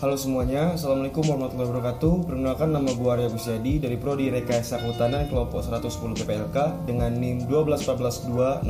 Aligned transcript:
Halo 0.00 0.16
semuanya, 0.16 0.80
Assalamualaikum 0.80 1.28
warahmatullahi 1.28 1.76
wabarakatuh. 1.76 2.24
Perkenalkan 2.24 2.72
nama 2.72 2.88
gue 2.88 3.04
Arya 3.04 3.28
Gusyadi 3.28 3.84
dari 3.84 4.00
Prodi 4.00 4.32
Rekayasa 4.32 4.80
Kehutanan 4.80 5.28
kelompok 5.28 5.60
110 5.60 6.16
PPLK 6.16 6.88
dengan 6.88 7.12
NIM 7.12 7.44
121420066 7.44 8.64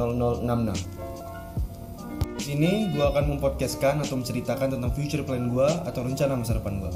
Di 2.35 2.43
sini 2.43 2.91
gue 2.91 3.05
akan 3.07 3.25
mempodcastkan 3.31 4.03
atau 4.03 4.19
menceritakan 4.19 4.75
tentang 4.75 4.91
future 4.91 5.23
plan 5.23 5.47
gue 5.55 5.71
atau 5.71 6.03
rencana 6.03 6.35
masa 6.35 6.59
depan 6.59 6.83
gue 6.83 6.91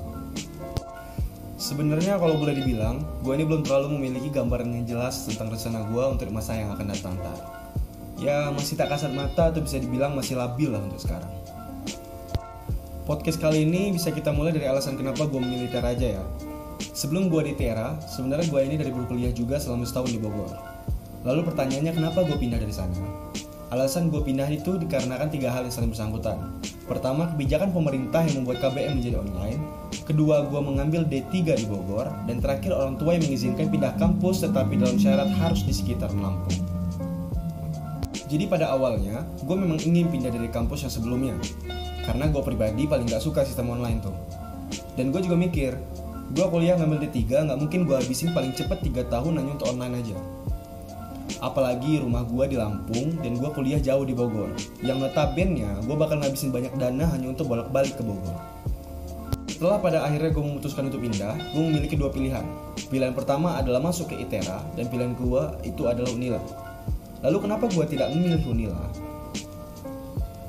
Sebenarnya 1.54 2.18
kalau 2.18 2.34
boleh 2.34 2.58
dibilang, 2.58 3.06
gue 3.22 3.38
ini 3.38 3.46
belum 3.46 3.62
terlalu 3.62 4.02
memiliki 4.02 4.34
gambaran 4.34 4.66
yang 4.66 4.82
jelas 4.82 5.30
tentang 5.30 5.54
rencana 5.54 5.86
gue 5.86 6.04
untuk 6.10 6.26
masa 6.34 6.58
yang 6.58 6.74
akan 6.74 6.90
datang 6.90 7.14
tar. 7.22 7.38
Ya 8.18 8.50
masih 8.50 8.74
tak 8.74 8.90
kasat 8.90 9.14
mata 9.14 9.54
atau 9.54 9.62
bisa 9.62 9.78
dibilang 9.78 10.18
masih 10.18 10.34
labil 10.34 10.74
lah 10.74 10.82
untuk 10.82 10.98
sekarang 10.98 11.43
Podcast 13.04 13.36
kali 13.36 13.68
ini 13.68 13.92
bisa 13.92 14.08
kita 14.08 14.32
mulai 14.32 14.48
dari 14.48 14.64
alasan 14.64 14.96
kenapa 14.96 15.28
gue 15.28 15.36
memilih 15.36 15.68
Tera 15.68 15.92
aja 15.92 16.16
ya. 16.16 16.24
Sebelum 16.96 17.28
gue 17.28 17.52
di 17.52 17.52
Tera, 17.52 18.00
sebenarnya 18.00 18.48
gue 18.48 18.60
ini 18.64 18.80
dari 18.80 18.96
berkuliah 18.96 19.28
juga 19.28 19.60
selama 19.60 19.84
setahun 19.84 20.08
di 20.08 20.16
Bogor. 20.16 20.48
Lalu 21.20 21.44
pertanyaannya 21.52 21.92
kenapa 21.92 22.24
gue 22.24 22.32
pindah 22.32 22.56
dari 22.56 22.72
sana? 22.72 22.96
Alasan 23.76 24.08
gue 24.08 24.24
pindah 24.24 24.48
itu 24.48 24.80
dikarenakan 24.80 25.28
tiga 25.28 25.52
hal 25.52 25.68
yang 25.68 25.74
saling 25.76 25.92
bersangkutan. 25.92 26.56
Pertama, 26.88 27.28
kebijakan 27.36 27.76
pemerintah 27.76 28.24
yang 28.24 28.40
membuat 28.40 28.64
KBM 28.64 28.96
menjadi 28.96 29.20
online. 29.20 29.60
Kedua, 30.08 30.48
gue 30.48 30.60
mengambil 30.64 31.04
D3 31.04 31.60
di 31.60 31.68
Bogor. 31.68 32.08
Dan 32.24 32.40
terakhir, 32.40 32.72
orang 32.72 32.96
tua 32.96 33.20
yang 33.20 33.28
mengizinkan 33.28 33.68
pindah 33.68 34.00
kampus 34.00 34.48
tetapi 34.48 34.80
dalam 34.80 34.96
syarat 34.96 35.28
harus 35.28 35.60
di 35.60 35.76
sekitar 35.76 36.08
Lampung. 36.16 36.56
Jadi 38.32 38.48
pada 38.48 38.72
awalnya, 38.72 39.28
gue 39.44 39.56
memang 39.60 39.76
ingin 39.84 40.08
pindah 40.08 40.32
dari 40.32 40.48
kampus 40.48 40.88
yang 40.88 40.92
sebelumnya 40.96 41.36
karena 42.04 42.28
gue 42.28 42.42
pribadi 42.44 42.84
paling 42.84 43.08
gak 43.08 43.24
suka 43.24 43.42
sistem 43.42 43.72
online 43.72 44.00
tuh 44.04 44.14
dan 44.94 45.10
gue 45.10 45.20
juga 45.24 45.36
mikir 45.36 45.72
gue 46.32 46.46
kuliah 46.48 46.74
ngambil 46.80 47.04
D3 47.08 47.46
nggak 47.50 47.58
mungkin 47.60 47.80
gue 47.84 47.96
habisin 48.00 48.32
paling 48.32 48.56
cepet 48.56 48.80
3 48.80 49.12
tahun 49.12 49.32
hanya 49.38 49.50
untuk 49.60 49.68
online 49.70 49.94
aja 50.00 50.16
apalagi 51.44 52.00
rumah 52.00 52.24
gue 52.24 52.44
di 52.48 52.56
Lampung 52.56 53.20
dan 53.20 53.36
gue 53.36 53.50
kuliah 53.52 53.80
jauh 53.80 54.08
di 54.08 54.16
Bogor 54.16 54.48
yang 54.80 54.98
notabene 55.00 55.84
gue 55.84 55.96
bakal 55.96 56.20
ngabisin 56.20 56.48
banyak 56.48 56.72
dana 56.80 57.04
hanya 57.12 57.28
untuk 57.28 57.52
bolak-balik 57.52 57.94
ke 57.96 58.02
Bogor 58.02 58.54
setelah 59.54 59.78
pada 59.78 60.02
akhirnya 60.02 60.34
gue 60.34 60.42
memutuskan 60.42 60.90
untuk 60.90 60.98
pindah, 60.98 61.38
gue 61.54 61.62
memiliki 61.62 61.94
dua 61.94 62.10
pilihan. 62.10 62.42
Pilihan 62.90 63.14
pertama 63.14 63.54
adalah 63.54 63.78
masuk 63.78 64.10
ke 64.10 64.18
ITERA 64.18 64.58
dan 64.74 64.90
pilihan 64.90 65.14
kedua 65.14 65.62
itu 65.62 65.86
adalah 65.86 66.10
UNILA. 66.10 66.42
Lalu 67.22 67.38
kenapa 67.46 67.70
gue 67.70 67.86
tidak 67.86 68.10
memilih 68.10 68.42
UNILA? 68.42 68.82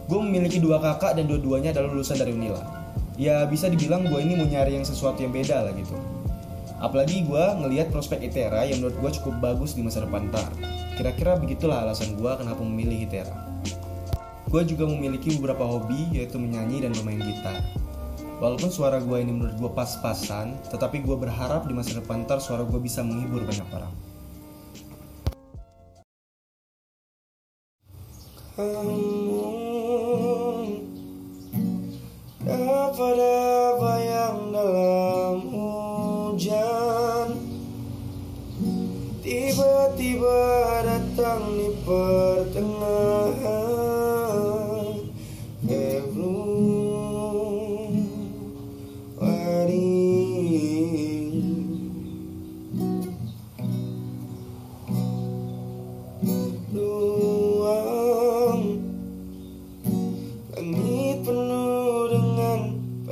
Gue 0.05 0.19
memiliki 0.21 0.61
dua 0.61 0.77
kakak 0.77 1.17
dan 1.17 1.25
dua-duanya 1.25 1.73
adalah 1.73 1.89
lulusan 1.89 2.21
dari 2.21 2.31
Unila. 2.33 2.61
Ya 3.15 3.47
bisa 3.47 3.71
dibilang 3.71 4.05
gue 4.05 4.19
ini 4.21 4.37
mau 4.37 4.45
nyari 4.45 4.77
yang 4.77 4.85
sesuatu 4.85 5.23
yang 5.23 5.33
beda 5.33 5.65
lah 5.65 5.73
gitu. 5.73 5.97
Apalagi 6.77 7.25
gue 7.25 7.45
ngelihat 7.63 7.89
prospek 7.89 8.21
ITERA 8.21 8.69
yang 8.69 8.83
menurut 8.83 8.97
gue 8.99 9.11
cukup 9.21 9.39
bagus 9.41 9.73
di 9.73 9.81
masa 9.81 10.03
depan 10.03 10.27
ntar 10.29 10.51
kira-kira 10.95 11.35
begitulah 11.35 11.83
alasan 11.83 12.15
gue 12.15 12.31
kenapa 12.39 12.61
memilih 12.63 13.07
ITERA. 13.07 13.35
Gue 14.47 14.61
juga 14.63 14.87
memiliki 14.87 15.35
beberapa 15.35 15.67
hobi 15.67 16.07
yaitu 16.15 16.39
menyanyi 16.39 16.87
dan 16.87 16.95
bermain 16.95 17.19
gitar. 17.19 17.59
Walaupun 18.39 18.67
suara 18.67 18.99
gue 18.99 19.17
ini 19.19 19.31
menurut 19.31 19.55
gue 19.55 19.71
pas-pasan, 19.71 20.59
tetapi 20.67 21.03
gue 21.07 21.15
berharap 21.15 21.67
di 21.67 21.73
masa 21.75 21.99
depan 21.99 22.27
ntar 22.27 22.43
suara 22.43 22.67
gue 22.67 22.79
bisa 22.79 22.99
menghibur 22.99 23.47
banyak 23.47 23.67
orang. 23.71 23.93
Kamu 28.55 29.44
pada 32.95 33.34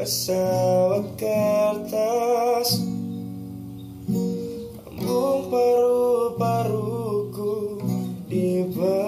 pesawat 0.04 1.16
kertas 1.16 2.84
Lambung 4.84 5.48
paru-paruku 5.48 7.80
dipenuhi. 8.28 9.00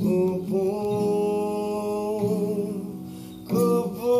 Kupu 0.00 0.72
Kupu 3.44 4.16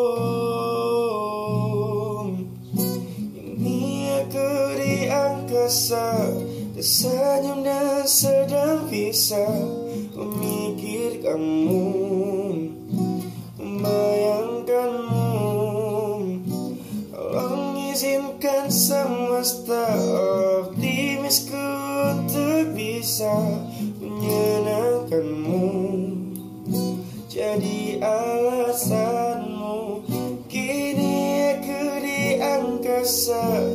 Ini 3.41 3.81
aku 4.21 4.51
di 4.77 5.09
angkasa 5.09 6.02
Tersenyum 6.83 7.63
dan 7.63 8.03
sedang 8.11 8.91
bisa 8.91 9.39
memikirkanmu 10.19 11.87
Membayangkanmu. 13.55 15.31
Tolong 17.15 17.79
izinkan 17.87 18.67
semesta 18.67 19.95
optimisku 20.67 21.71
Untuk 22.19 22.75
bisa 22.75 23.31
menyenangkanmu. 24.03 25.71
Jadi 27.31 28.03
alasanmu 28.03 30.03
Kini 30.51 31.47
aku 31.47 32.03
di 32.03 32.43
angkasa 32.43 33.71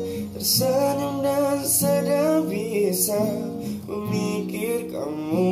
Tersenyum 0.47 1.28
dan 1.28 1.59
sedang 1.59 2.47
bisa 2.47 3.19
Memikir 3.84 4.88
kamu 4.88 5.52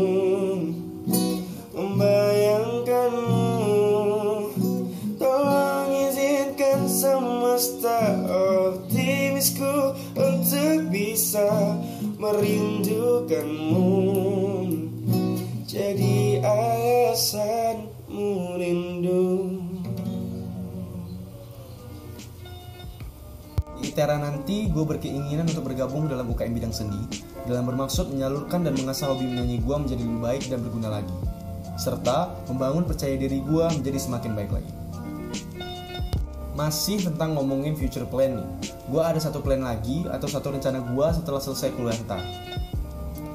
Membayangkanmu. 1.76 3.44
Tolong 5.20 5.92
izinkan 6.00 6.88
semesta 6.88 8.24
optimisku 8.72 10.00
Untuk 10.16 10.88
bisa 10.88 11.76
merindukanmu. 12.16 13.92
Jadi 15.68 16.40
alasanmu 16.40 17.84
rindu 18.56 18.95
Di 23.96 24.04
ITERA 24.04 24.20
nanti 24.20 24.68
gue 24.68 24.84
berkeinginan 24.84 25.48
untuk 25.48 25.72
bergabung 25.72 26.12
dalam 26.12 26.28
UKM 26.28 26.52
bidang 26.52 26.76
seni 26.76 27.00
dalam 27.48 27.64
bermaksud 27.64 28.12
menyalurkan 28.12 28.68
dan 28.68 28.76
mengasah 28.76 29.08
hobi 29.08 29.24
menyanyi 29.24 29.64
gue 29.64 29.72
menjadi 29.72 30.04
lebih 30.04 30.20
baik 30.20 30.44
dan 30.52 30.60
berguna 30.68 31.00
lagi 31.00 31.16
serta 31.80 32.36
membangun 32.52 32.84
percaya 32.84 33.16
diri 33.16 33.40
gue 33.40 33.64
menjadi 33.64 33.96
semakin 33.96 34.36
baik 34.36 34.52
lagi. 34.52 34.74
Masih 36.60 37.08
tentang 37.08 37.40
ngomongin 37.40 37.80
future 37.80 38.04
plan 38.04 38.36
nih. 38.36 38.48
Gue 38.92 39.00
ada 39.00 39.16
satu 39.16 39.40
plan 39.40 39.64
lagi 39.64 40.04
atau 40.12 40.28
satu 40.28 40.52
rencana 40.52 40.84
gue 40.84 41.08
setelah 41.16 41.40
selesai 41.40 41.72
kuliah 41.80 41.96
ntar. 42.04 42.20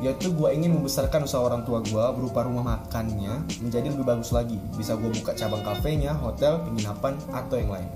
Yaitu 0.05 0.29
gue 0.37 0.49
ingin 0.53 0.77
membesarkan 0.77 1.25
usaha 1.25 1.41
orang 1.41 1.65
tua 1.65 1.81
gue 1.81 2.05
berupa 2.21 2.45
rumah 2.45 2.77
makannya 2.77 3.49
menjadi 3.65 3.97
lebih 3.97 4.05
bagus 4.05 4.29
lagi. 4.29 4.61
Bisa 4.77 4.93
gue 4.93 5.09
buka 5.09 5.33
cabang 5.33 5.65
kafenya, 5.65 6.13
hotel, 6.21 6.61
penginapan, 6.69 7.17
atau 7.33 7.57
yang 7.57 7.73
lain 7.73 7.89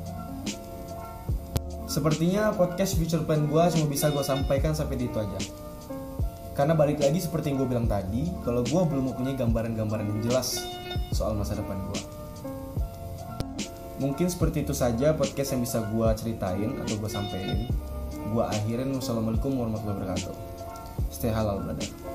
Sepertinya 1.95 2.51
podcast 2.51 2.99
future 2.99 3.23
plan 3.23 3.47
gue 3.47 3.63
cuma 3.71 3.87
bisa 3.87 4.11
gue 4.11 4.25
sampaikan 4.27 4.75
sampai 4.75 4.99
di 4.99 5.07
itu 5.07 5.15
aja. 5.15 5.39
Karena 6.59 6.75
balik 6.75 6.99
lagi 6.99 7.23
seperti 7.23 7.55
yang 7.55 7.63
gue 7.63 7.71
bilang 7.71 7.87
tadi, 7.87 8.35
kalau 8.43 8.67
gue 8.67 8.83
belum 8.83 9.15
mempunyai 9.15 9.39
gambaran-gambaran 9.39 10.03
yang 10.03 10.21
jelas 10.27 10.59
soal 11.15 11.39
masa 11.39 11.55
depan 11.55 11.79
gue. 11.87 12.01
Mungkin 14.03 14.27
seperti 14.27 14.67
itu 14.67 14.75
saja 14.75 15.15
podcast 15.15 15.55
yang 15.55 15.63
bisa 15.63 15.87
gue 15.87 16.09
ceritain 16.19 16.75
atau 16.83 16.99
gue 16.99 17.11
sampaikan. 17.11 17.71
Gue 18.35 18.43
akhirin 18.43 18.91
wassalamualaikum 18.91 19.55
warahmatullahi 19.55 19.95
wabarakatuh. 19.95 20.35
Stay 21.15 21.31
halal 21.31 21.63
brother. 21.63 22.14